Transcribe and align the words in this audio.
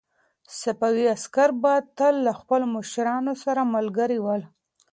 صفوي 0.59 1.05
عسکر 1.15 1.49
به 1.61 1.73
تل 1.97 2.15
له 2.25 2.33
خپلو 2.39 2.65
مشرانو 2.75 3.33
سره 3.43 3.61
ملګري 3.75 4.19
ول. 4.21 4.41